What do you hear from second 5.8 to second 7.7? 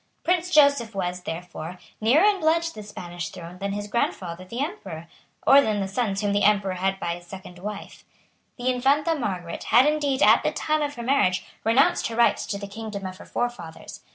sons whom the Emperor had by his second